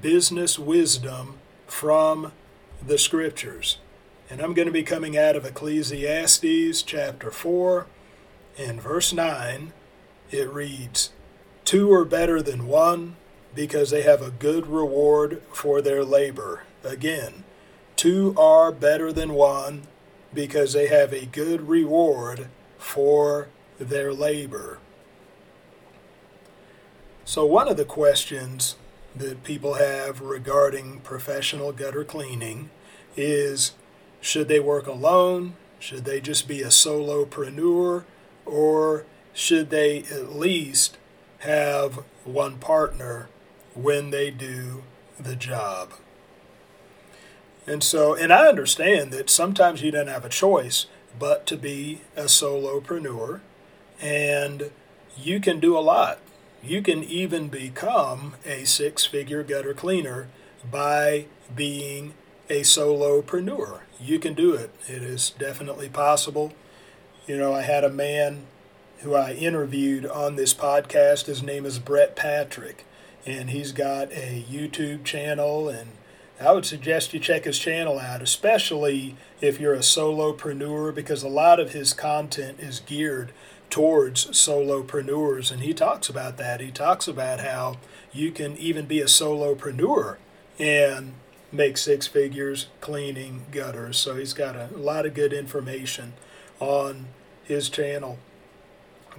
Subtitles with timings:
[0.00, 2.32] business wisdom from
[2.84, 3.78] the scriptures.
[4.28, 7.86] And I'm going to be coming out of Ecclesiastes chapter 4
[8.58, 9.72] and verse 9.
[10.30, 11.10] It reads,
[11.64, 13.16] Two are better than one
[13.54, 16.64] because they have a good reward for their labor.
[16.84, 17.44] Again,
[17.96, 19.82] two are better than one
[20.34, 24.78] because they have a good reward for their labor.
[27.24, 28.76] So, one of the questions
[29.18, 32.70] that people have regarding professional gutter cleaning
[33.16, 33.72] is
[34.20, 35.54] should they work alone?
[35.78, 38.04] Should they just be a solopreneur?
[38.44, 40.96] Or should they at least
[41.40, 43.28] have one partner
[43.74, 44.82] when they do
[45.18, 45.92] the job?
[47.66, 50.86] And so, and I understand that sometimes you don't have a choice
[51.18, 53.40] but to be a solopreneur,
[54.00, 54.70] and
[55.16, 56.18] you can do a lot
[56.62, 60.28] you can even become a six figure gutter cleaner
[60.68, 62.14] by being
[62.48, 63.80] a solopreneur.
[64.00, 64.70] You can do it.
[64.88, 66.52] It is definitely possible.
[67.26, 68.46] You know, I had a man
[69.00, 71.26] who I interviewed on this podcast.
[71.26, 72.84] His name is Brett Patrick,
[73.24, 75.68] and he's got a YouTube channel.
[75.68, 75.90] And
[76.40, 81.28] I would suggest you check his channel out, especially if you're a solopreneur, because a
[81.28, 83.32] lot of his content is geared
[83.70, 85.50] towards solopreneurs.
[85.50, 86.60] And he talks about that.
[86.60, 87.76] He talks about how
[88.12, 90.16] you can even be a solopreneur
[90.58, 91.14] and
[91.52, 93.98] make six figures cleaning gutters.
[93.98, 96.14] So he's got a, lot of good information
[96.60, 97.06] on
[97.44, 98.18] his channel.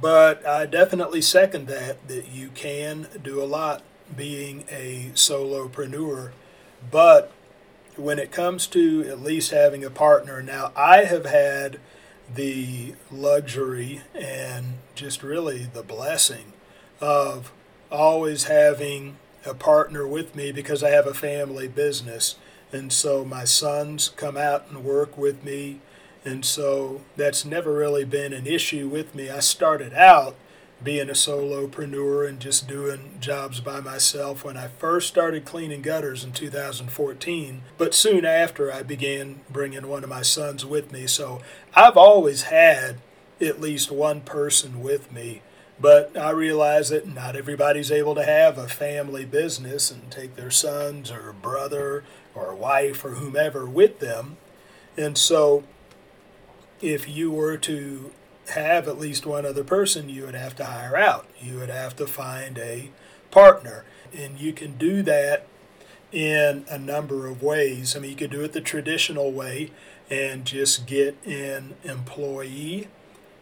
[0.00, 3.82] But I definitely second that, that you can do a lot
[4.14, 6.32] being a solopreneur.
[6.90, 7.32] But
[7.96, 11.78] when it comes to at least having a partner, now I have had
[12.34, 16.52] the luxury and just really the blessing
[17.00, 17.52] of
[17.90, 22.36] always having a partner with me because I have a family business.
[22.72, 25.80] And so my sons come out and work with me.
[26.24, 29.28] And so that's never really been an issue with me.
[29.28, 30.36] I started out
[30.82, 36.24] being a solopreneur and just doing jobs by myself when I first started cleaning gutters
[36.24, 37.62] in 2014.
[37.78, 41.06] But soon after, I began bringing one of my sons with me.
[41.06, 41.40] So
[41.74, 42.98] I've always had
[43.40, 45.42] at least one person with me.
[45.80, 50.50] But I realize that not everybody's able to have a family business and take their
[50.50, 52.04] sons or brother
[52.34, 54.36] or wife or whomever with them.
[54.96, 55.64] And so
[56.80, 58.12] if you were to
[58.50, 61.26] have at least one other person you would have to hire out.
[61.40, 62.90] You would have to find a
[63.30, 63.84] partner.
[64.16, 65.46] And you can do that
[66.10, 67.96] in a number of ways.
[67.96, 69.70] I mean, you could do it the traditional way
[70.10, 72.88] and just get an employee,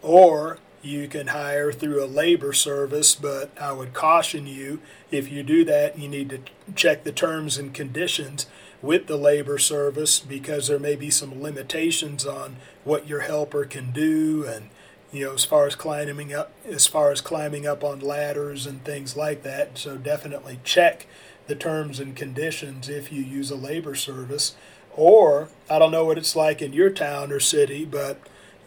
[0.00, 3.14] or you can hire through a labor service.
[3.14, 6.40] But I would caution you if you do that, you need to
[6.74, 8.46] check the terms and conditions
[8.82, 13.92] with the labor service because there may be some limitations on what your helper can
[13.92, 14.68] do and
[15.14, 18.84] you know, as far as climbing up, as far as climbing up on ladders and
[18.84, 19.78] things like that.
[19.78, 21.06] So definitely check
[21.46, 24.56] the terms and conditions if you use a labor service.
[24.96, 28.18] Or I don't know what it's like in your town or city, but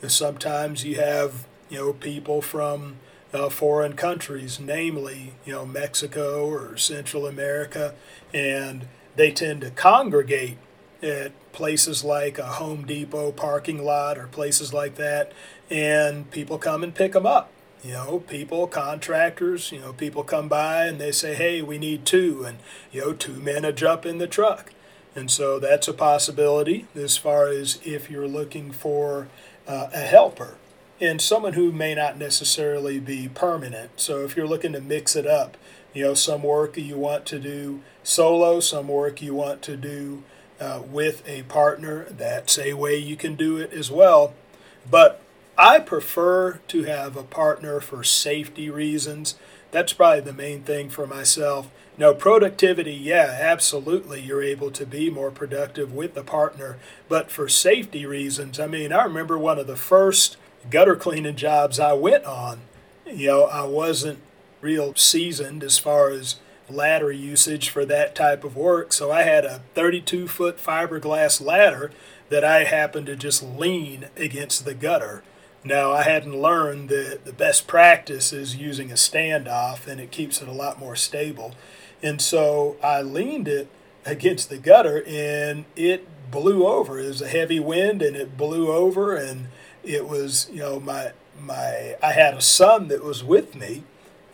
[0.08, 2.96] sometimes you have you know people from
[3.34, 7.94] uh, foreign countries, namely you know Mexico or Central America,
[8.34, 10.58] and they tend to congregate
[11.02, 15.32] at places like a Home Depot parking lot or places like that,
[15.70, 17.52] and people come and pick them up.
[17.84, 22.06] You know, people, contractors, you know, people come by and they say, hey, we need
[22.06, 22.58] two, and,
[22.92, 24.74] you know, two men a jump in the truck.
[25.16, 29.28] And so that's a possibility as far as if you're looking for
[29.68, 30.58] uh, a helper
[31.00, 33.92] and someone who may not necessarily be permanent.
[33.98, 35.58] So if you're looking to mix it up,
[35.94, 40.24] you know, some work you want to do solo, some work you want to do
[40.60, 44.34] uh, with a partner, that's a way you can do it as well.
[44.90, 45.22] But
[45.58, 49.36] I prefer to have a partner for safety reasons.
[49.72, 51.70] That's probably the main thing for myself.
[51.98, 54.22] No, productivity, yeah, absolutely.
[54.22, 56.78] You're able to be more productive with the partner.
[57.10, 60.38] But for safety reasons, I mean, I remember one of the first
[60.70, 62.60] gutter cleaning jobs I went on.
[63.06, 64.20] You know, I wasn't
[64.62, 66.36] real seasoned as far as
[66.70, 68.94] ladder usage for that type of work.
[68.94, 71.92] So I had a 32 foot fiberglass ladder
[72.30, 75.24] that I happened to just lean against the gutter.
[75.64, 80.42] Now, I hadn't learned that the best practice is using a standoff and it keeps
[80.42, 81.56] it a lot more stable.
[82.02, 83.70] And so I leaned it
[84.06, 87.00] against the gutter and it blew over.
[87.00, 89.48] It was a heavy wind and it blew over and
[89.84, 93.84] it was, you know, my my I had a son that was with me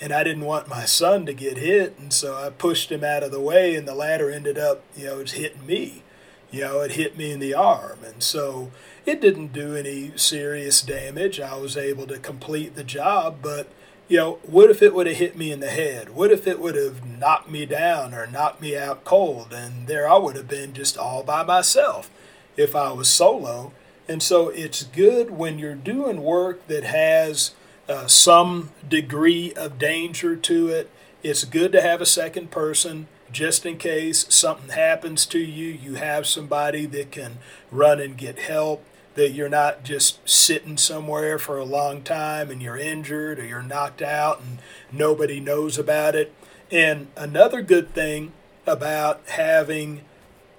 [0.01, 3.23] and I didn't want my son to get hit and so I pushed him out
[3.23, 6.03] of the way and the ladder ended up, you know, it's hitting me.
[6.51, 8.71] You know, it hit me in the arm and so
[9.05, 11.39] it didn't do any serious damage.
[11.39, 13.67] I was able to complete the job, but
[14.07, 16.13] you know, what if it would have hit me in the head?
[16.13, 19.53] What if it would have knocked me down or knocked me out cold?
[19.53, 22.11] And there I would have been just all by myself
[22.57, 23.71] if I was solo.
[24.07, 27.55] And so it's good when you're doing work that has
[27.87, 30.89] uh, some degree of danger to it.
[31.21, 35.67] It's good to have a second person just in case something happens to you.
[35.67, 37.39] You have somebody that can
[37.71, 38.85] run and get help
[39.15, 43.61] that you're not just sitting somewhere for a long time and you're injured or you're
[43.61, 44.59] knocked out and
[44.91, 46.33] nobody knows about it.
[46.71, 48.33] And another good thing
[48.65, 50.01] about having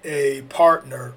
[0.05, 1.15] a partner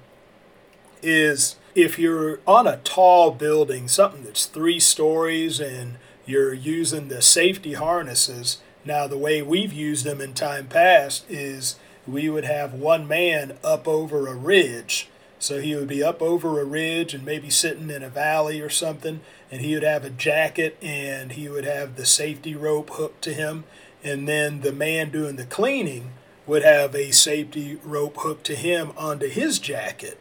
[1.02, 7.22] is if you're on a tall building, something that's three stories, and you're using the
[7.22, 8.58] safety harnesses.
[8.84, 11.76] Now, the way we've used them in time past is
[12.06, 16.60] we would have one man up over a ridge so he would be up over
[16.60, 19.20] a ridge and maybe sitting in a valley or something,
[19.50, 23.32] and he would have a jacket and he would have the safety rope hooked to
[23.32, 23.64] him.
[24.02, 26.12] And then the man doing the cleaning
[26.46, 30.18] would have a safety rope hooked to him onto his jacket.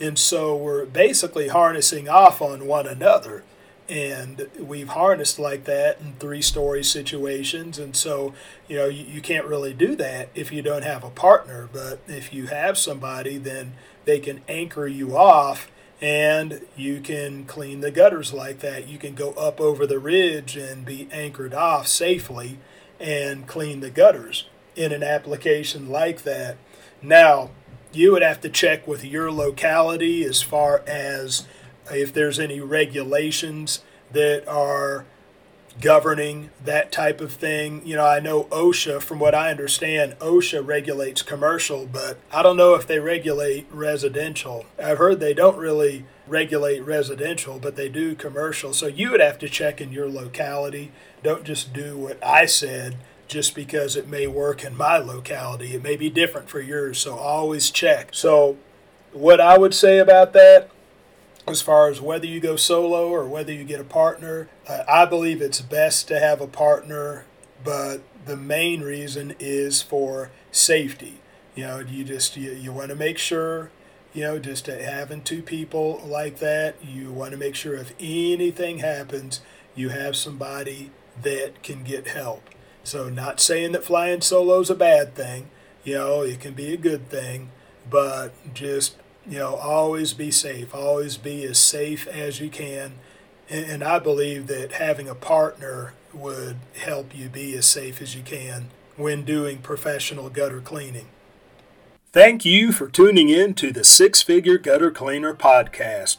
[0.00, 3.44] And so we're basically harnessing off on one another.
[3.88, 7.78] And we've harnessed like that in three story situations.
[7.78, 8.34] And so,
[8.68, 11.68] you know, you, you can't really do that if you don't have a partner.
[11.72, 15.70] But if you have somebody, then they can anchor you off
[16.00, 18.86] and you can clean the gutters like that.
[18.88, 22.58] You can go up over the ridge and be anchored off safely
[23.00, 26.56] and clean the gutters in an application like that.
[27.00, 27.50] Now,
[27.96, 31.46] you would have to check with your locality as far as
[31.90, 33.82] if there's any regulations
[34.12, 35.06] that are
[35.80, 37.86] governing that type of thing.
[37.86, 42.56] You know, I know OSHA, from what I understand, OSHA regulates commercial, but I don't
[42.56, 44.64] know if they regulate residential.
[44.82, 48.72] I've heard they don't really regulate residential, but they do commercial.
[48.72, 50.92] So you would have to check in your locality.
[51.22, 52.96] Don't just do what I said
[53.28, 55.74] just because it may work in my locality.
[55.74, 58.10] It may be different for yours, so always check.
[58.12, 58.56] So,
[59.12, 60.70] what I would say about that
[61.46, 64.48] as far as whether you go solo or whether you get a partner.
[64.66, 67.24] Uh, I believe it's best to have a partner,
[67.62, 71.20] but the main reason is for safety.
[71.54, 73.70] You know, you just you, you want to make sure,
[74.12, 78.78] you know, just having two people like that, you want to make sure if anything
[78.78, 79.40] happens,
[79.74, 80.90] you have somebody
[81.22, 82.50] that can get help.
[82.86, 85.48] So, not saying that flying solo is a bad thing,
[85.84, 87.50] you know, it can be a good thing,
[87.90, 88.96] but just
[89.28, 90.74] you know, always be safe.
[90.74, 92.92] Always be as safe as you can.
[93.50, 98.14] And, and I believe that having a partner would help you be as safe as
[98.14, 101.06] you can when doing professional gutter cleaning.
[102.12, 106.18] Thank you for tuning in to the Six Figure Gutter Cleaner podcast.